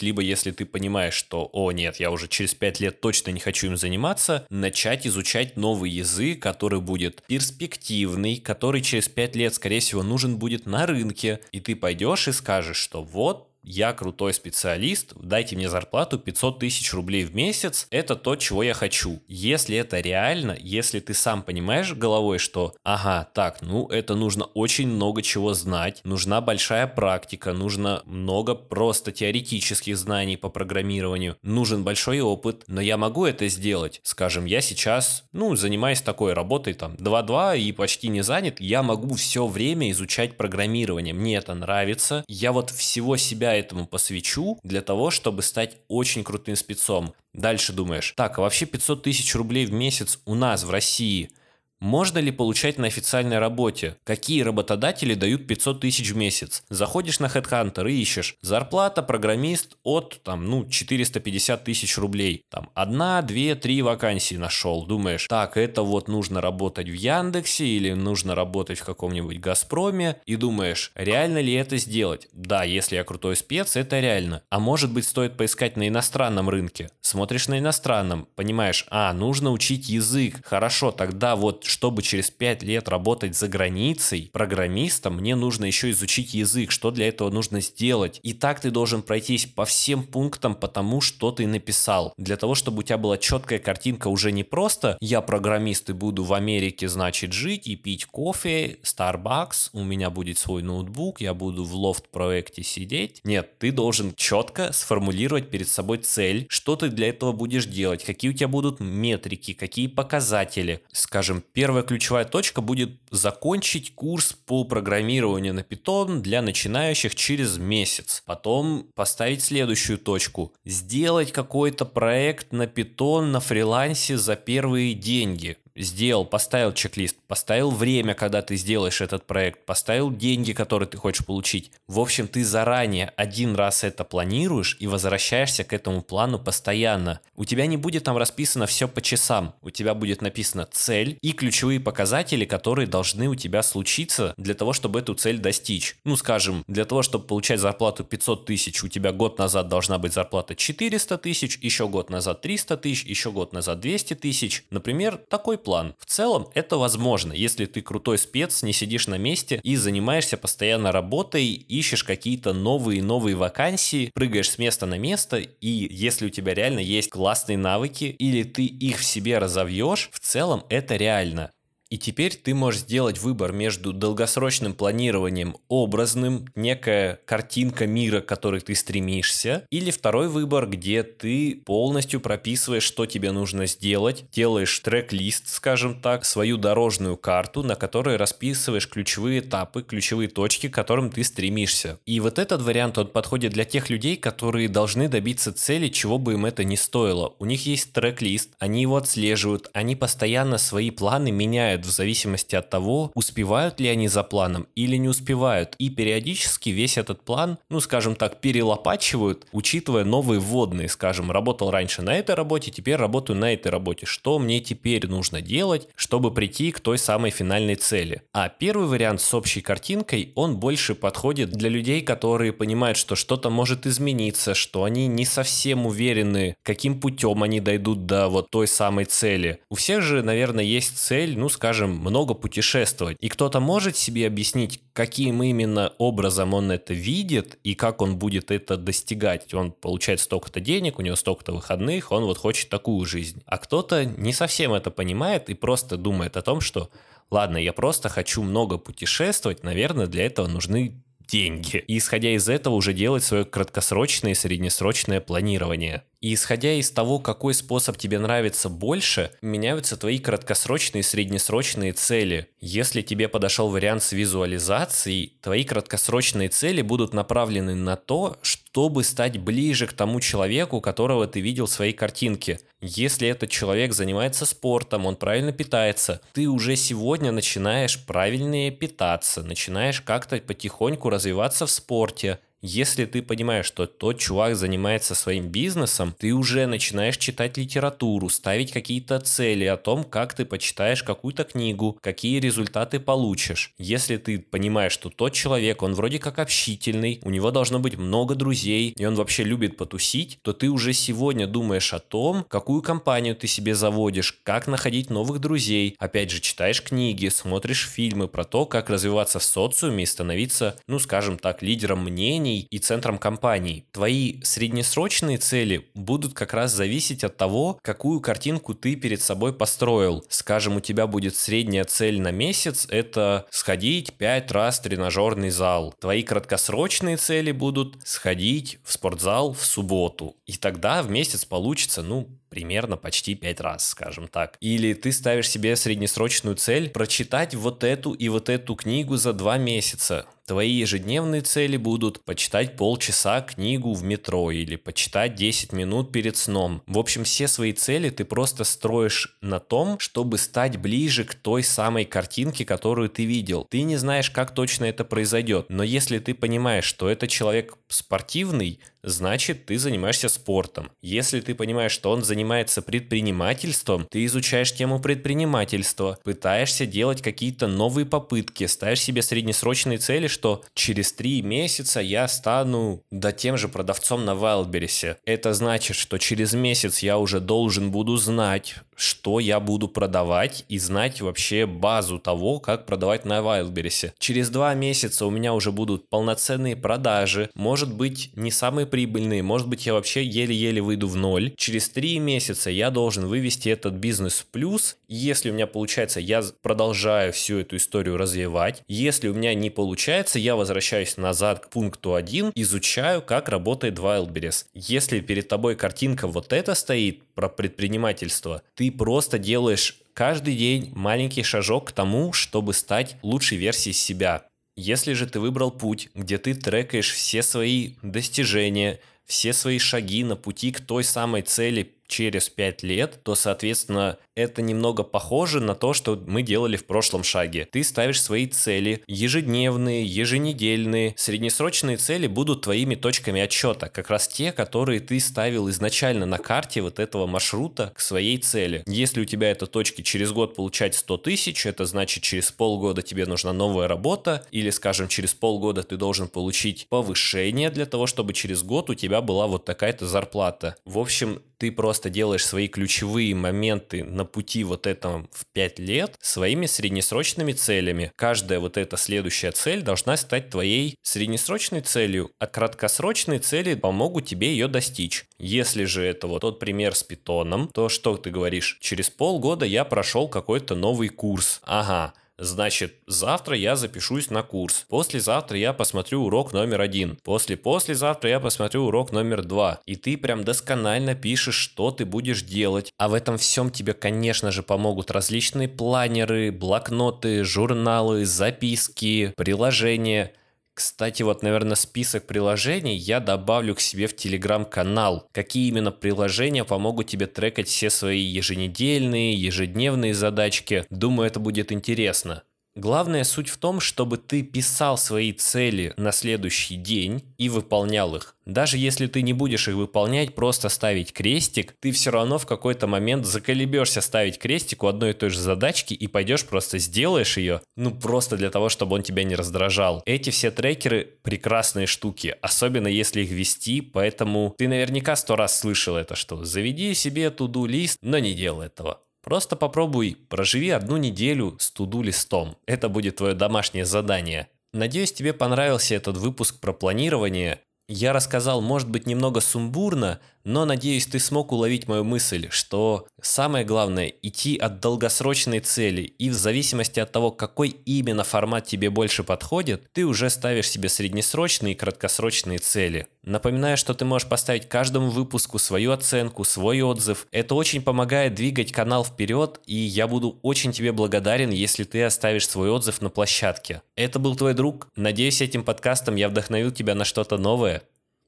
либо 0.00 0.22
если 0.22 0.50
ты 0.50 0.64
понимаешь, 0.64 1.12
что, 1.12 1.50
о 1.52 1.72
нет, 1.72 2.00
я 2.00 2.10
уже 2.10 2.26
через 2.26 2.54
5 2.54 2.80
лет 2.80 3.02
точно 3.02 3.32
не 3.32 3.40
хочу 3.40 3.66
им 3.66 3.76
заниматься, 3.76 4.46
начать 4.48 5.06
изучать 5.06 5.58
новый 5.58 5.90
язык, 5.90 6.40
который 6.40 6.80
будет 6.80 7.22
перспективный, 7.34 8.36
который 8.36 8.80
через 8.80 9.08
5 9.08 9.34
лет, 9.34 9.52
скорее 9.54 9.80
всего, 9.80 10.04
нужен 10.04 10.36
будет 10.36 10.66
на 10.66 10.86
рынке, 10.86 11.40
и 11.50 11.58
ты 11.58 11.74
пойдешь 11.74 12.28
и 12.28 12.32
скажешь, 12.32 12.76
что 12.76 13.02
вот 13.02 13.48
я 13.64 13.92
крутой 13.92 14.34
специалист, 14.34 15.14
дайте 15.16 15.56
мне 15.56 15.68
зарплату 15.68 16.18
500 16.18 16.58
тысяч 16.58 16.92
рублей 16.92 17.24
в 17.24 17.34
месяц, 17.34 17.86
это 17.90 18.14
то, 18.14 18.36
чего 18.36 18.62
я 18.62 18.74
хочу. 18.74 19.22
Если 19.26 19.76
это 19.76 20.00
реально, 20.00 20.56
если 20.60 21.00
ты 21.00 21.14
сам 21.14 21.42
понимаешь 21.42 21.92
головой, 21.94 22.38
что, 22.38 22.74
ага, 22.84 23.28
так, 23.34 23.62
ну 23.62 23.88
это 23.88 24.14
нужно 24.14 24.44
очень 24.44 24.88
много 24.88 25.22
чего 25.22 25.54
знать, 25.54 26.00
нужна 26.04 26.40
большая 26.40 26.86
практика, 26.86 27.52
нужно 27.52 28.02
много 28.04 28.54
просто 28.54 29.12
теоретических 29.12 29.96
знаний 29.96 30.36
по 30.36 30.50
программированию, 30.50 31.36
нужен 31.42 31.84
большой 31.84 32.20
опыт, 32.20 32.64
но 32.66 32.80
я 32.80 32.96
могу 32.96 33.24
это 33.24 33.48
сделать. 33.48 34.00
Скажем, 34.02 34.44
я 34.44 34.60
сейчас, 34.60 35.24
ну, 35.32 35.56
занимаюсь 35.56 36.02
такой 36.02 36.34
работой, 36.34 36.74
там, 36.74 36.94
2-2 36.94 37.58
и 37.58 37.72
почти 37.72 38.08
не 38.08 38.22
занят, 38.22 38.60
я 38.60 38.82
могу 38.82 39.14
все 39.14 39.46
время 39.46 39.90
изучать 39.90 40.36
программирование, 40.36 41.14
мне 41.14 41.36
это 41.36 41.54
нравится, 41.54 42.24
я 42.28 42.52
вот 42.52 42.70
всего 42.70 43.16
себя 43.16 43.53
этому 43.54 43.86
посвящу 43.86 44.58
для 44.62 44.82
того, 44.82 45.10
чтобы 45.10 45.42
стать 45.42 45.78
очень 45.88 46.24
крутым 46.24 46.56
спецом. 46.56 47.14
Дальше 47.32 47.72
думаешь, 47.72 48.12
так, 48.16 48.38
а 48.38 48.42
вообще 48.42 48.66
500 48.66 49.02
тысяч 49.02 49.34
рублей 49.34 49.66
в 49.66 49.72
месяц 49.72 50.18
у 50.24 50.34
нас 50.34 50.64
в 50.64 50.70
России– 50.70 51.30
можно 51.80 52.18
ли 52.18 52.30
получать 52.30 52.78
на 52.78 52.86
официальной 52.86 53.38
работе? 53.38 53.96
Какие 54.04 54.42
работодатели 54.42 55.14
дают 55.14 55.46
500 55.46 55.80
тысяч 55.80 56.12
в 56.12 56.16
месяц? 56.16 56.62
Заходишь 56.70 57.20
на 57.20 57.26
HeadHunter 57.26 57.90
и 57.90 58.00
ищешь. 58.00 58.36
Зарплата 58.40 59.02
программист 59.02 59.76
от, 59.82 60.22
там, 60.22 60.44
ну, 60.46 60.68
450 60.68 61.64
тысяч 61.64 61.98
рублей. 61.98 62.42
Там, 62.50 62.70
одна, 62.74 63.20
две, 63.22 63.54
три 63.54 63.82
вакансии 63.82 64.36
нашел. 64.36 64.86
Думаешь, 64.86 65.26
так, 65.28 65.56
это 65.56 65.82
вот 65.82 66.08
нужно 66.08 66.40
работать 66.40 66.88
в 66.88 66.94
Яндексе 66.94 67.66
или 67.66 67.92
нужно 67.92 68.34
работать 68.34 68.78
в 68.78 68.84
каком-нибудь 68.84 69.40
Газпроме. 69.40 70.16
И 70.24 70.36
думаешь, 70.36 70.92
реально 70.94 71.40
ли 71.40 71.52
это 71.52 71.76
сделать? 71.76 72.28
Да, 72.32 72.64
если 72.64 72.96
я 72.96 73.04
крутой 73.04 73.36
спец, 73.36 73.76
это 73.76 74.00
реально. 74.00 74.42
А 74.50 74.58
может 74.58 74.92
быть, 74.92 75.06
стоит 75.06 75.36
поискать 75.36 75.76
на 75.76 75.88
иностранном 75.88 76.48
рынке? 76.48 76.88
Смотришь 77.00 77.48
на 77.48 77.58
иностранном, 77.58 78.26
понимаешь, 78.34 78.86
а, 78.88 79.12
нужно 79.12 79.50
учить 79.50 79.88
язык. 79.88 80.40
Хорошо, 80.44 80.90
тогда 80.90 81.36
вот 81.36 81.64
чтобы 81.74 82.02
через 82.02 82.30
5 82.30 82.62
лет 82.62 82.88
работать 82.88 83.36
за 83.36 83.48
границей 83.48 84.30
программистом, 84.32 85.16
мне 85.16 85.34
нужно 85.34 85.64
еще 85.64 85.90
изучить 85.90 86.32
язык, 86.32 86.70
что 86.70 86.92
для 86.92 87.08
этого 87.08 87.30
нужно 87.30 87.60
сделать. 87.60 88.20
И 88.22 88.32
так 88.32 88.60
ты 88.60 88.70
должен 88.70 89.02
пройтись 89.02 89.46
по 89.46 89.64
всем 89.64 90.04
пунктам 90.04 90.54
по 90.54 90.68
тому, 90.68 91.00
что 91.00 91.32
ты 91.32 91.48
написал. 91.48 92.14
Для 92.16 92.36
того, 92.36 92.54
чтобы 92.54 92.78
у 92.78 92.82
тебя 92.84 92.96
была 92.96 93.18
четкая 93.18 93.58
картинка 93.58 94.06
уже 94.06 94.30
не 94.30 94.44
просто 94.44 94.96
«я 95.00 95.20
программист 95.20 95.90
и 95.90 95.94
буду 95.94 96.22
в 96.22 96.32
Америке, 96.32 96.88
значит, 96.88 97.32
жить 97.32 97.66
и 97.66 97.74
пить 97.74 98.04
кофе, 98.04 98.78
Starbucks, 98.84 99.70
у 99.72 99.82
меня 99.82 100.10
будет 100.10 100.38
свой 100.38 100.62
ноутбук, 100.62 101.20
я 101.20 101.34
буду 101.34 101.64
в 101.64 101.74
лофт-проекте 101.74 102.62
сидеть». 102.62 103.20
Нет, 103.24 103.58
ты 103.58 103.72
должен 103.72 104.14
четко 104.14 104.72
сформулировать 104.72 105.50
перед 105.50 105.66
собой 105.66 105.98
цель, 105.98 106.46
что 106.48 106.76
ты 106.76 106.88
для 106.88 107.08
этого 107.08 107.32
будешь 107.32 107.66
делать, 107.66 108.04
какие 108.04 108.30
у 108.30 108.34
тебя 108.34 108.46
будут 108.46 108.78
метрики, 108.78 109.54
какие 109.54 109.88
показатели. 109.88 110.84
Скажем, 110.92 111.42
Первая 111.54 111.84
ключевая 111.84 112.24
точка 112.24 112.60
будет 112.60 112.98
закончить 113.12 113.94
курс 113.94 114.32
по 114.32 114.64
программированию 114.64 115.54
на 115.54 115.60
Python 115.60 116.18
для 116.18 116.42
начинающих 116.42 117.14
через 117.14 117.58
месяц. 117.58 118.24
Потом 118.26 118.88
поставить 118.96 119.40
следующую 119.40 119.98
точку. 119.98 120.52
Сделать 120.64 121.30
какой-то 121.30 121.84
проект 121.84 122.52
на 122.52 122.64
Python 122.64 123.26
на 123.26 123.38
фрилансе 123.38 124.18
за 124.18 124.34
первые 124.34 124.94
деньги 124.94 125.56
сделал, 125.76 126.24
поставил 126.24 126.72
чек-лист, 126.72 127.16
поставил 127.26 127.70
время, 127.70 128.14
когда 128.14 128.42
ты 128.42 128.56
сделаешь 128.56 129.00
этот 129.00 129.26
проект, 129.26 129.64
поставил 129.64 130.10
деньги, 130.12 130.52
которые 130.52 130.88
ты 130.88 130.96
хочешь 130.96 131.24
получить. 131.24 131.72
В 131.88 131.98
общем, 131.98 132.28
ты 132.28 132.44
заранее 132.44 133.12
один 133.16 133.54
раз 133.54 133.84
это 133.84 134.04
планируешь 134.04 134.76
и 134.80 134.86
возвращаешься 134.86 135.64
к 135.64 135.72
этому 135.72 136.02
плану 136.02 136.38
постоянно. 136.38 137.20
У 137.36 137.44
тебя 137.44 137.66
не 137.66 137.76
будет 137.76 138.04
там 138.04 138.16
расписано 138.16 138.66
все 138.66 138.86
по 138.88 139.00
часам. 139.00 139.54
У 139.62 139.70
тебя 139.70 139.94
будет 139.94 140.22
написана 140.22 140.68
цель 140.70 141.18
и 141.20 141.32
ключевые 141.32 141.80
показатели, 141.80 142.44
которые 142.44 142.86
должны 142.86 143.28
у 143.28 143.34
тебя 143.34 143.62
случиться 143.62 144.34
для 144.36 144.54
того, 144.54 144.72
чтобы 144.72 145.00
эту 145.00 145.14
цель 145.14 145.38
достичь. 145.38 145.96
Ну, 146.04 146.16
скажем, 146.16 146.64
для 146.68 146.84
того, 146.84 147.02
чтобы 147.02 147.26
получать 147.26 147.60
зарплату 147.60 148.04
500 148.04 148.46
тысяч, 148.46 148.82
у 148.84 148.88
тебя 148.88 149.12
год 149.12 149.38
назад 149.38 149.68
должна 149.68 149.98
быть 149.98 150.12
зарплата 150.12 150.54
400 150.54 151.18
тысяч, 151.18 151.58
еще 151.60 151.88
год 151.88 152.10
назад 152.10 152.42
300 152.42 152.76
тысяч, 152.76 153.04
еще 153.04 153.30
год 153.32 153.52
назад 153.52 153.80
200 153.80 154.14
тысяч. 154.14 154.64
Например, 154.70 155.16
такой 155.16 155.58
план. 155.64 155.94
В 155.98 156.06
целом 156.06 156.48
это 156.54 156.76
возможно, 156.76 157.32
если 157.32 157.66
ты 157.66 157.82
крутой 157.82 158.18
спец, 158.18 158.62
не 158.62 158.72
сидишь 158.72 159.06
на 159.08 159.16
месте 159.16 159.60
и 159.62 159.76
занимаешься 159.76 160.36
постоянно 160.36 160.92
работой, 160.92 161.46
ищешь 161.46 162.04
какие-то 162.04 162.52
новые 162.52 163.02
новые 163.02 163.34
вакансии, 163.36 164.10
прыгаешь 164.14 164.50
с 164.50 164.58
места 164.58 164.86
на 164.86 164.98
место, 164.98 165.38
и 165.38 165.68
если 165.92 166.26
у 166.26 166.30
тебя 166.30 166.54
реально 166.54 166.80
есть 166.80 167.10
классные 167.10 167.58
навыки, 167.58 168.04
или 168.18 168.42
ты 168.44 168.64
их 168.64 168.98
в 168.98 169.04
себе 169.04 169.38
разовьешь, 169.38 170.10
в 170.12 170.20
целом 170.20 170.64
это 170.68 170.96
реально. 170.96 171.50
И 171.90 171.98
теперь 171.98 172.34
ты 172.34 172.54
можешь 172.54 172.80
сделать 172.80 173.18
выбор 173.20 173.52
между 173.52 173.92
долгосрочным 173.92 174.74
планированием 174.74 175.56
образным, 175.68 176.46
некая 176.54 177.20
картинка 177.24 177.86
мира, 177.86 178.20
к 178.20 178.26
которой 178.26 178.60
ты 178.60 178.74
стремишься, 178.74 179.66
или 179.70 179.90
второй 179.90 180.28
выбор, 180.28 180.66
где 180.66 181.02
ты 181.02 181.62
полностью 181.64 182.20
прописываешь, 182.20 182.82
что 182.82 183.06
тебе 183.06 183.32
нужно 183.32 183.66
сделать, 183.66 184.24
делаешь 184.32 184.78
трек-лист, 184.80 185.48
скажем 185.48 186.00
так, 186.00 186.24
свою 186.24 186.56
дорожную 186.56 187.16
карту, 187.16 187.62
на 187.62 187.76
которой 187.76 188.16
расписываешь 188.16 188.88
ключевые 188.88 189.40
этапы, 189.40 189.82
ключевые 189.82 190.28
точки, 190.28 190.68
к 190.68 190.74
которым 190.74 191.10
ты 191.10 191.22
стремишься. 191.22 191.98
И 192.06 192.18
вот 192.20 192.38
этот 192.38 192.62
вариант, 192.62 192.98
он 192.98 193.08
подходит 193.08 193.52
для 193.52 193.64
тех 193.64 193.90
людей, 193.90 194.16
которые 194.16 194.68
должны 194.68 195.08
добиться 195.08 195.52
цели, 195.52 195.88
чего 195.88 196.18
бы 196.18 196.32
им 196.32 196.46
это 196.46 196.64
ни 196.64 196.76
стоило. 196.76 197.34
У 197.38 197.44
них 197.44 197.66
есть 197.66 197.92
трек-лист, 197.92 198.50
они 198.58 198.82
его 198.82 198.96
отслеживают, 198.96 199.70
они 199.74 199.96
постоянно 199.96 200.58
свои 200.58 200.90
планы 200.90 201.30
меняют 201.30 201.73
в 201.80 201.90
зависимости 201.90 202.56
от 202.56 202.70
того, 202.70 203.10
успевают 203.14 203.80
ли 203.80 203.88
они 203.88 204.08
за 204.08 204.22
планом 204.22 204.66
или 204.74 204.96
не 204.96 205.08
успевают. 205.08 205.74
И 205.78 205.90
периодически 205.90 206.70
весь 206.70 206.98
этот 206.98 207.22
план, 207.22 207.58
ну 207.68 207.80
скажем 207.80 208.16
так, 208.16 208.40
перелопачивают, 208.40 209.46
учитывая 209.52 210.04
новые 210.04 210.40
вводные, 210.40 210.88
скажем, 210.88 211.30
работал 211.30 211.70
раньше 211.70 212.02
на 212.02 212.16
этой 212.16 212.34
работе, 212.34 212.70
теперь 212.70 212.96
работаю 212.96 213.38
на 213.38 213.52
этой 213.52 213.68
работе. 213.68 214.06
Что 214.06 214.38
мне 214.38 214.60
теперь 214.60 215.06
нужно 215.06 215.40
делать, 215.40 215.88
чтобы 215.94 216.32
прийти 216.32 216.70
к 216.70 216.80
той 216.80 216.98
самой 216.98 217.30
финальной 217.30 217.76
цели? 217.76 218.22
А 218.32 218.48
первый 218.48 218.86
вариант 218.86 219.20
с 219.20 219.34
общей 219.34 219.60
картинкой, 219.60 220.32
он 220.34 220.56
больше 220.56 220.94
подходит 220.94 221.50
для 221.50 221.68
людей, 221.68 222.00
которые 222.00 222.52
понимают, 222.52 222.96
что 222.98 223.16
что-то 223.16 223.50
может 223.50 223.86
измениться, 223.86 224.54
что 224.54 224.84
они 224.84 225.06
не 225.06 225.24
совсем 225.24 225.86
уверены, 225.86 226.56
каким 226.62 227.00
путем 227.00 227.42
они 227.42 227.60
дойдут 227.60 228.06
до 228.06 228.28
вот 228.28 228.50
той 228.50 228.66
самой 228.66 229.04
цели. 229.04 229.60
У 229.70 229.74
всех 229.74 230.02
же, 230.02 230.22
наверное, 230.22 230.64
есть 230.64 230.98
цель, 230.98 231.38
ну, 231.38 231.48
скажем, 231.48 231.63
много 231.72 232.34
путешествовать. 232.34 233.16
И 233.20 233.28
кто-то 233.28 233.60
может 233.60 233.96
себе 233.96 234.26
объяснить, 234.26 234.80
каким 234.92 235.42
именно 235.42 235.92
образом 235.98 236.54
он 236.54 236.70
это 236.70 236.94
видит 236.94 237.58
и 237.62 237.74
как 237.74 238.02
он 238.02 238.16
будет 238.16 238.50
это 238.50 238.76
достигать. 238.76 239.52
Он 239.54 239.72
получает 239.72 240.20
столько-то 240.20 240.60
денег, 240.60 240.98
у 240.98 241.02
него 241.02 241.16
столько-то 241.16 241.52
выходных, 241.52 242.12
он 242.12 242.24
вот 242.24 242.38
хочет 242.38 242.68
такую 242.68 243.04
жизнь. 243.06 243.42
А 243.46 243.58
кто-то 243.58 244.04
не 244.04 244.32
совсем 244.32 244.72
это 244.72 244.90
понимает 244.90 245.48
и 245.48 245.54
просто 245.54 245.96
думает 245.96 246.36
о 246.36 246.42
том, 246.42 246.60
что 246.60 246.90
ладно, 247.30 247.56
я 247.56 247.72
просто 247.72 248.08
хочу 248.08 248.42
много 248.42 248.78
путешествовать, 248.78 249.62
наверное, 249.62 250.06
для 250.06 250.26
этого 250.26 250.46
нужны 250.46 251.02
деньги. 251.26 251.78
И 251.86 251.98
исходя 251.98 252.30
из 252.30 252.48
этого 252.48 252.74
уже 252.74 252.92
делать 252.92 253.24
свое 253.24 253.44
краткосрочное 253.44 254.32
и 254.32 254.34
среднесрочное 254.34 255.20
планирование. 255.20 256.02
И 256.24 256.32
исходя 256.32 256.72
из 256.72 256.90
того, 256.90 257.18
какой 257.18 257.52
способ 257.52 257.98
тебе 257.98 258.18
нравится 258.18 258.70
больше, 258.70 259.30
меняются 259.42 259.98
твои 259.98 260.18
краткосрочные 260.18 261.00
и 261.00 261.02
среднесрочные 261.02 261.92
цели. 261.92 262.48
Если 262.62 263.02
тебе 263.02 263.28
подошел 263.28 263.68
вариант 263.68 264.02
с 264.02 264.12
визуализацией, 264.12 265.36
твои 265.42 265.64
краткосрочные 265.64 266.48
цели 266.48 266.80
будут 266.80 267.12
направлены 267.12 267.74
на 267.74 267.96
то, 267.96 268.38
чтобы 268.40 269.04
стать 269.04 269.36
ближе 269.36 269.86
к 269.86 269.92
тому 269.92 270.18
человеку, 270.18 270.80
которого 270.80 271.26
ты 271.26 271.40
видел 271.40 271.66
в 271.66 271.70
своей 271.70 271.92
картинке. 271.92 272.58
Если 272.80 273.28
этот 273.28 273.50
человек 273.50 273.92
занимается 273.92 274.46
спортом, 274.46 275.04
он 275.04 275.16
правильно 275.16 275.52
питается, 275.52 276.22
ты 276.32 276.48
уже 276.48 276.76
сегодня 276.76 277.32
начинаешь 277.32 278.02
правильнее 278.02 278.70
питаться, 278.70 279.42
начинаешь 279.42 280.00
как-то 280.00 280.38
потихоньку 280.38 281.10
развиваться 281.10 281.66
в 281.66 281.70
спорте. 281.70 282.38
Если 282.66 283.04
ты 283.04 283.20
понимаешь, 283.20 283.66
что 283.66 283.84
тот 283.86 284.18
чувак 284.18 284.56
занимается 284.56 285.14
своим 285.14 285.48
бизнесом, 285.48 286.14
ты 286.18 286.32
уже 286.32 286.64
начинаешь 286.64 287.18
читать 287.18 287.58
литературу, 287.58 288.30
ставить 288.30 288.72
какие-то 288.72 289.20
цели 289.20 289.66
о 289.66 289.76
том, 289.76 290.02
как 290.02 290.32
ты 290.32 290.46
почитаешь 290.46 291.02
какую-то 291.02 291.44
книгу, 291.44 291.98
какие 292.00 292.40
результаты 292.40 293.00
получишь. 293.00 293.74
Если 293.76 294.16
ты 294.16 294.38
понимаешь, 294.38 294.92
что 294.92 295.10
тот 295.10 295.34
человек, 295.34 295.82
он 295.82 295.92
вроде 295.92 296.18
как 296.18 296.38
общительный, 296.38 297.20
у 297.22 297.28
него 297.28 297.50
должно 297.50 297.80
быть 297.80 297.98
много 297.98 298.34
друзей, 298.34 298.94
и 298.96 299.04
он 299.04 299.14
вообще 299.14 299.44
любит 299.44 299.76
потусить, 299.76 300.38
то 300.40 300.54
ты 300.54 300.70
уже 300.70 300.94
сегодня 300.94 301.46
думаешь 301.46 301.92
о 301.92 301.98
том, 301.98 302.46
какую 302.48 302.80
компанию 302.80 303.36
ты 303.36 303.46
себе 303.46 303.74
заводишь, 303.74 304.40
как 304.42 304.68
находить 304.68 305.10
новых 305.10 305.38
друзей. 305.38 305.96
Опять 305.98 306.30
же, 306.30 306.40
читаешь 306.40 306.82
книги, 306.82 307.28
смотришь 307.28 307.86
фильмы 307.86 308.26
про 308.26 308.44
то, 308.44 308.64
как 308.64 308.88
развиваться 308.88 309.38
в 309.38 309.44
социуме 309.44 310.04
и 310.04 310.06
становиться, 310.06 310.80
ну 310.86 310.98
скажем 310.98 311.36
так, 311.36 311.60
лидером 311.60 312.02
мнений, 312.04 312.53
компаний 312.54 312.68
и 312.70 312.78
центром 312.78 313.18
компании. 313.18 313.84
Твои 313.92 314.40
среднесрочные 314.42 315.38
цели 315.38 315.86
будут 315.94 316.34
как 316.34 316.54
раз 316.54 316.72
зависеть 316.72 317.24
от 317.24 317.36
того, 317.36 317.78
какую 317.82 318.20
картинку 318.20 318.74
ты 318.74 318.96
перед 318.96 319.20
собой 319.20 319.52
построил. 319.52 320.24
Скажем, 320.28 320.76
у 320.76 320.80
тебя 320.80 321.06
будет 321.06 321.34
средняя 321.36 321.84
цель 321.84 322.20
на 322.20 322.32
месяц– 322.32 322.86
это 322.90 323.46
сходить 323.50 324.12
5 324.14 324.52
раз 324.52 324.78
в 324.78 324.82
тренажерный 324.82 325.50
зал. 325.50 325.94
Твои 326.00 326.22
краткосрочные 326.22 327.16
цели 327.16 327.52
будут 327.52 327.96
сходить 328.04 328.78
в 328.84 328.92
спортзал 328.92 329.52
в 329.52 329.64
субботу. 329.64 330.36
И 330.46 330.52
тогда 330.56 331.02
в 331.02 331.10
месяц 331.10 331.44
получится, 331.44 332.02
ну, 332.02 332.28
примерно 332.54 332.96
почти 332.96 333.34
5 333.34 333.60
раз, 333.60 333.88
скажем 333.88 334.28
так. 334.28 334.56
Или 334.60 334.94
ты 334.94 335.10
ставишь 335.10 335.48
себе 335.48 335.74
среднесрочную 335.74 336.54
цель 336.54 336.88
прочитать 336.88 337.52
вот 337.56 337.82
эту 337.82 338.12
и 338.12 338.28
вот 338.28 338.48
эту 338.48 338.76
книгу 338.76 339.16
за 339.16 339.32
2 339.32 339.58
месяца. 339.58 340.26
Твои 340.46 340.70
ежедневные 340.70 341.40
цели 341.40 341.76
будут 341.78 342.22
почитать 342.24 342.76
полчаса 342.76 343.40
книгу 343.40 343.92
в 343.92 344.04
метро 344.04 344.50
или 344.50 344.76
почитать 344.76 345.34
10 345.34 345.72
минут 345.72 346.12
перед 346.12 346.36
сном. 346.36 346.82
В 346.86 346.98
общем, 346.98 347.24
все 347.24 347.48
свои 347.48 347.72
цели 347.72 348.10
ты 348.10 348.24
просто 348.24 348.62
строишь 348.62 349.36
на 349.40 349.58
том, 349.58 349.98
чтобы 349.98 350.36
стать 350.36 350.76
ближе 350.76 351.24
к 351.24 351.34
той 351.34 351.64
самой 351.64 352.04
картинке, 352.04 352.64
которую 352.64 353.08
ты 353.08 353.24
видел. 353.24 353.66
Ты 353.68 353.82
не 353.82 353.96
знаешь, 353.96 354.30
как 354.30 354.54
точно 354.54 354.84
это 354.84 355.04
произойдет, 355.04 355.66
но 355.70 355.82
если 355.82 356.18
ты 356.18 356.34
понимаешь, 356.34 356.84
что 356.84 357.08
это 357.08 357.26
человек 357.26 357.78
спортивный, 357.88 358.80
значит 359.04 359.66
ты 359.66 359.78
занимаешься 359.78 360.28
спортом. 360.28 360.90
Если 361.02 361.40
ты 361.40 361.54
понимаешь, 361.54 361.92
что 361.92 362.10
он 362.10 362.24
занимается 362.24 362.82
предпринимательством, 362.82 364.06
ты 364.10 364.24
изучаешь 364.24 364.74
тему 364.74 365.00
предпринимательства, 365.00 366.18
пытаешься 366.24 366.86
делать 366.86 367.22
какие-то 367.22 367.66
новые 367.66 368.06
попытки, 368.06 368.66
ставишь 368.66 369.00
себе 369.00 369.22
среднесрочные 369.22 369.98
цели, 369.98 370.26
что 370.26 370.62
через 370.74 371.12
три 371.12 371.42
месяца 371.42 372.00
я 372.00 372.26
стану 372.28 373.02
да 373.10 373.32
тем 373.32 373.56
же 373.56 373.68
продавцом 373.68 374.24
на 374.24 374.30
Wildberries. 374.30 375.16
Это 375.24 375.54
значит, 375.54 375.96
что 375.96 376.18
через 376.18 376.54
месяц 376.54 377.00
я 377.00 377.18
уже 377.18 377.40
должен 377.40 377.90
буду 377.90 378.16
знать, 378.16 378.76
что 378.96 379.40
я 379.40 379.60
буду 379.60 379.88
продавать 379.88 380.64
и 380.68 380.78
знать 380.78 381.20
вообще 381.20 381.66
базу 381.66 382.18
того, 382.18 382.60
как 382.60 382.86
продавать 382.86 383.24
на 383.24 383.38
Wildberries. 383.38 384.12
Через 384.18 384.50
два 384.50 384.74
месяца 384.74 385.26
у 385.26 385.30
меня 385.30 385.54
уже 385.54 385.72
будут 385.72 386.08
полноценные 386.08 386.76
продажи, 386.76 387.50
может 387.54 387.92
быть 387.92 388.30
не 388.34 388.50
самые 388.50 388.86
прибыльные, 388.94 389.42
может 389.42 389.66
быть 389.66 389.86
я 389.86 389.94
вообще 389.94 390.22
еле-еле 390.22 390.80
выйду 390.80 391.08
в 391.08 391.16
ноль. 391.16 391.52
Через 391.56 391.88
три 391.88 392.20
месяца 392.20 392.70
я 392.70 392.90
должен 392.90 393.26
вывести 393.26 393.68
этот 393.68 393.94
бизнес 393.94 394.34
в 394.34 394.46
плюс. 394.46 394.98
Если 395.08 395.50
у 395.50 395.52
меня 395.52 395.66
получается, 395.66 396.20
я 396.20 396.44
продолжаю 396.62 397.32
всю 397.32 397.58
эту 397.58 397.74
историю 397.74 398.16
развивать. 398.16 398.84
Если 398.86 399.26
у 399.26 399.34
меня 399.34 399.52
не 399.52 399.68
получается, 399.68 400.38
я 400.38 400.54
возвращаюсь 400.54 401.16
назад 401.16 401.66
к 401.66 401.70
пункту 401.70 402.14
1, 402.14 402.52
изучаю, 402.54 403.20
как 403.20 403.48
работает 403.48 403.98
Wildberries. 403.98 404.66
Если 404.74 405.18
перед 405.18 405.48
тобой 405.48 405.74
картинка 405.74 406.28
вот 406.28 406.52
эта 406.52 406.76
стоит 406.76 407.24
про 407.34 407.48
предпринимательство, 407.48 408.62
ты 408.76 408.92
просто 408.92 409.40
делаешь 409.40 409.98
каждый 410.12 410.54
день 410.54 410.92
маленький 410.94 411.42
шажок 411.42 411.88
к 411.88 411.92
тому, 411.92 412.32
чтобы 412.32 412.72
стать 412.72 413.16
лучшей 413.22 413.58
версией 413.58 413.92
себя. 413.92 414.44
Если 414.76 415.12
же 415.12 415.26
ты 415.26 415.38
выбрал 415.38 415.70
путь, 415.70 416.08
где 416.14 416.36
ты 416.36 416.54
трекаешь 416.54 417.12
все 417.12 417.42
свои 417.42 417.92
достижения, 418.02 419.00
все 419.24 419.52
свои 419.52 419.78
шаги 419.78 420.24
на 420.24 420.34
пути 420.34 420.72
к 420.72 420.80
той 420.80 421.04
самой 421.04 421.42
цели 421.42 421.94
через 422.14 422.48
5 422.48 422.84
лет, 422.84 423.18
то, 423.24 423.34
соответственно, 423.34 424.18
это 424.36 424.62
немного 424.62 425.02
похоже 425.02 425.60
на 425.60 425.74
то, 425.74 425.92
что 425.92 426.22
мы 426.26 426.42
делали 426.42 426.76
в 426.76 426.86
прошлом 426.86 427.24
шаге. 427.24 427.66
Ты 427.72 427.82
ставишь 427.82 428.22
свои 428.22 428.46
цели, 428.46 429.02
ежедневные, 429.08 430.04
еженедельные. 430.04 431.14
Среднесрочные 431.16 431.96
цели 431.96 432.28
будут 432.28 432.62
твоими 432.62 432.94
точками 432.94 433.40
отсчета, 433.40 433.88
как 433.88 434.10
раз 434.10 434.28
те, 434.28 434.52
которые 434.52 435.00
ты 435.00 435.18
ставил 435.18 435.68
изначально 435.70 436.24
на 436.24 436.38
карте 436.38 436.82
вот 436.82 437.00
этого 437.00 437.26
маршрута 437.26 437.92
к 437.96 438.00
своей 438.00 438.38
цели. 438.38 438.84
Если 438.86 439.20
у 439.20 439.24
тебя 439.24 439.50
это 439.50 439.66
точки 439.66 440.02
через 440.02 440.30
год 440.30 440.54
получать 440.54 440.94
100 440.94 441.16
тысяч, 441.16 441.66
это 441.66 441.84
значит 441.84 442.22
через 442.22 442.52
полгода 442.52 443.02
тебе 443.02 443.26
нужна 443.26 443.52
новая 443.52 443.88
работа, 443.88 444.46
или, 444.52 444.70
скажем, 444.70 445.08
через 445.08 445.34
полгода 445.34 445.82
ты 445.82 445.96
должен 445.96 446.28
получить 446.28 446.86
повышение 446.88 447.70
для 447.70 447.86
того, 447.86 448.06
чтобы 448.06 448.34
через 448.34 448.62
год 448.62 448.88
у 448.90 448.94
тебя 448.94 449.20
была 449.20 449.48
вот 449.48 449.64
такая-то 449.64 450.06
зарплата. 450.06 450.76
В 450.84 450.98
общем, 450.98 451.42
ты 451.64 451.72
просто 451.72 452.10
делаешь 452.10 452.44
свои 452.44 452.68
ключевые 452.68 453.34
моменты 453.34 454.04
на 454.04 454.26
пути 454.26 454.64
вот 454.64 454.86
этом 454.86 455.30
в 455.32 455.46
5 455.54 455.78
лет 455.78 456.14
своими 456.20 456.66
среднесрочными 456.66 457.54
целями. 457.54 458.12
Каждая 458.16 458.60
вот 458.60 458.76
эта 458.76 458.98
следующая 458.98 459.50
цель 459.50 459.80
должна 459.80 460.18
стать 460.18 460.50
твоей 460.50 460.98
среднесрочной 461.00 461.80
целью, 461.80 462.30
а 462.38 462.46
краткосрочные 462.46 463.38
цели 463.38 463.76
помогут 463.76 464.26
тебе 464.26 464.50
ее 464.50 464.68
достичь. 464.68 465.24
Если 465.38 465.84
же 465.84 466.04
это 466.04 466.26
вот 466.26 466.42
тот 466.42 466.58
пример 466.58 466.94
с 466.94 467.02
питоном, 467.02 467.70
то 467.72 467.88
что 467.88 468.18
ты 468.18 468.28
говоришь? 468.28 468.76
Через 468.82 469.08
полгода 469.08 469.64
я 469.64 469.86
прошел 469.86 470.28
какой-то 470.28 470.74
новый 470.74 471.08
курс. 471.08 471.62
Ага, 471.62 472.12
Значит, 472.38 472.94
завтра 473.06 473.56
я 473.56 473.76
запишусь 473.76 474.30
на 474.30 474.42
курс. 474.42 474.86
Послезавтра 474.88 475.56
я 475.56 475.72
посмотрю 475.72 476.24
урок 476.24 476.52
номер 476.52 476.80
один. 476.80 477.16
После-послезавтра 477.22 478.28
я 478.28 478.40
посмотрю 478.40 478.86
урок 478.86 479.12
номер 479.12 479.44
два. 479.44 479.80
И 479.86 479.94
ты 479.94 480.16
прям 480.16 480.44
досконально 480.44 481.14
пишешь, 481.14 481.54
что 481.54 481.92
ты 481.92 482.04
будешь 482.04 482.42
делать. 482.42 482.92
А 482.98 483.08
в 483.08 483.14
этом 483.14 483.38
всем 483.38 483.70
тебе, 483.70 483.92
конечно 483.92 484.50
же, 484.50 484.62
помогут 484.62 485.10
различные 485.10 485.68
планеры, 485.68 486.50
блокноты, 486.50 487.44
журналы, 487.44 488.24
записки, 488.24 489.32
приложения– 489.36 490.32
кстати, 490.74 491.22
вот, 491.22 491.42
наверное, 491.42 491.76
список 491.76 492.26
приложений 492.26 492.96
я 492.96 493.20
добавлю 493.20 493.74
к 493.76 493.80
себе 493.80 494.08
в 494.08 494.16
телеграм-канал. 494.16 495.28
Какие 495.32 495.68
именно 495.68 495.92
приложения 495.92 496.64
помогут 496.64 497.06
тебе 497.06 497.26
трекать 497.26 497.68
все 497.68 497.90
свои 497.90 498.20
еженедельные, 498.20 499.34
ежедневные 499.34 500.14
задачки. 500.14 500.84
Думаю, 500.90 501.28
это 501.28 501.38
будет 501.38 501.70
интересно. 501.70 502.42
Главная 502.76 503.22
суть 503.22 503.48
в 503.48 503.56
том, 503.56 503.78
чтобы 503.78 504.16
ты 504.16 504.42
писал 504.42 504.98
свои 504.98 505.32
цели 505.32 505.94
на 505.96 506.10
следующий 506.10 506.74
день 506.74 507.22
и 507.38 507.48
выполнял 507.48 508.16
их. 508.16 508.34
Даже 508.46 508.78
если 508.78 509.06
ты 509.06 509.22
не 509.22 509.32
будешь 509.32 509.68
их 509.68 509.76
выполнять, 509.76 510.34
просто 510.34 510.68
ставить 510.68 511.12
крестик, 511.12 511.76
ты 511.78 511.92
все 511.92 512.10
равно 512.10 512.36
в 512.36 512.46
какой-то 512.46 512.88
момент 512.88 513.26
заколебешься 513.26 514.00
ставить 514.00 514.38
крестик 514.38 514.82
у 514.82 514.88
одной 514.88 515.10
и 515.10 515.14
той 515.14 515.30
же 515.30 515.38
задачки 515.38 515.94
и 515.94 516.08
пойдешь 516.08 516.44
просто 516.44 516.78
сделаешь 516.78 517.36
ее, 517.36 517.60
ну 517.76 517.92
просто 517.92 518.36
для 518.36 518.50
того, 518.50 518.68
чтобы 518.68 518.96
он 518.96 519.04
тебя 519.04 519.22
не 519.22 519.36
раздражал. 519.36 520.02
Эти 520.04 520.30
все 520.30 520.50
трекеры 520.50 521.08
прекрасные 521.22 521.86
штуки, 521.86 522.36
особенно 522.42 522.88
если 522.88 523.22
их 523.22 523.30
вести, 523.30 523.82
поэтому 523.82 524.52
ты 524.58 524.66
наверняка 524.66 525.14
сто 525.14 525.36
раз 525.36 525.60
слышал 525.60 525.94
это, 525.96 526.16
что 526.16 526.44
заведи 526.44 526.92
себе 526.94 527.30
туду 527.30 527.66
лист, 527.66 527.98
но 528.02 528.18
не 528.18 528.34
делай 528.34 528.66
этого. 528.66 529.00
Просто 529.24 529.56
попробуй, 529.56 530.18
проживи 530.28 530.68
одну 530.68 530.98
неделю 530.98 531.56
с 531.58 531.70
туду-листом. 531.70 532.58
Это 532.66 532.90
будет 532.90 533.16
твое 533.16 533.34
домашнее 533.34 533.86
задание. 533.86 534.48
Надеюсь, 534.74 535.14
тебе 535.14 535.32
понравился 535.32 535.94
этот 535.94 536.18
выпуск 536.18 536.60
про 536.60 536.74
планирование. 536.74 537.60
Я 537.88 538.12
рассказал, 538.12 538.60
может 538.60 538.90
быть, 538.90 539.06
немного 539.06 539.40
сумбурно, 539.40 540.20
но 540.44 540.66
надеюсь, 540.66 541.06
ты 541.06 541.18
смог 541.18 541.52
уловить 541.52 541.88
мою 541.88 542.04
мысль, 542.04 542.48
что 542.50 543.06
самое 543.20 543.64
главное– 543.64 544.12
идти 544.22 544.56
от 544.56 544.80
долгосрочной 544.80 545.60
цели, 545.60 546.02
и 546.02 546.28
в 546.28 546.34
зависимости 546.34 547.00
от 547.00 547.10
того, 547.12 547.30
какой 547.30 547.70
именно 547.70 548.24
формат 548.24 548.66
тебе 548.66 548.90
больше 548.90 549.24
подходит, 549.24 549.90
ты 549.92 550.04
уже 550.04 550.28
ставишь 550.28 550.68
себе 550.68 550.88
среднесрочные 550.88 551.72
и 551.72 551.76
краткосрочные 551.76 552.58
цели. 552.58 553.06
Напоминаю, 553.22 553.78
что 553.78 553.94
ты 553.94 554.04
можешь 554.04 554.28
поставить 554.28 554.68
каждому 554.68 555.08
выпуску 555.08 555.58
свою 555.58 555.92
оценку, 555.92 556.44
свой 556.44 556.82
отзыв. 556.82 557.26
Это 557.30 557.54
очень 557.54 557.80
помогает 557.80 558.34
двигать 558.34 558.70
канал 558.70 559.04
вперед, 559.04 559.60
и 559.66 559.74
я 559.74 560.06
буду 560.06 560.38
очень 560.42 560.72
тебе 560.72 560.92
благодарен, 560.92 561.50
если 561.50 561.84
ты 561.84 562.02
оставишь 562.02 562.46
свой 562.46 562.68
отзыв 562.68 563.00
на 563.00 563.08
площадке. 563.08 563.80
Это 563.96 564.18
был 564.18 564.36
твой 564.36 564.52
друг. 564.52 564.88
Надеюсь, 564.94 565.40
этим 565.40 565.64
подкастом 565.64 566.16
я 566.16 566.28
вдохновил 566.28 566.70
тебя 566.70 566.94
на 566.94 567.06
что-то 567.06 567.38
новое. 567.38 567.82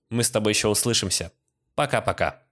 Мы 0.08 0.24
с 0.24 0.30
тобой 0.30 0.52
еще 0.52 0.68
услышимся. 0.68 1.30
Пока-пока. 1.76 2.45